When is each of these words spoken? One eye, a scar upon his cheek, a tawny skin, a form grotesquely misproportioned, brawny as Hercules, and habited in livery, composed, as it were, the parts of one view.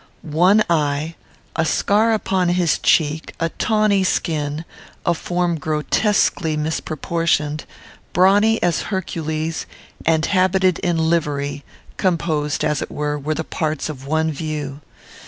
One 0.23 0.63
eye, 0.67 1.13
a 1.55 1.63
scar 1.63 2.11
upon 2.11 2.49
his 2.49 2.79
cheek, 2.79 3.35
a 3.39 3.49
tawny 3.49 4.03
skin, 4.03 4.65
a 5.05 5.13
form 5.13 5.59
grotesquely 5.59 6.57
misproportioned, 6.57 7.65
brawny 8.11 8.59
as 8.63 8.81
Hercules, 8.89 9.67
and 10.03 10.25
habited 10.25 10.79
in 10.79 10.97
livery, 10.97 11.63
composed, 11.97 12.65
as 12.65 12.81
it 12.81 12.89
were, 12.89 13.21
the 13.21 13.43
parts 13.43 13.89
of 13.89 14.07
one 14.07 14.31
view. 14.31 14.81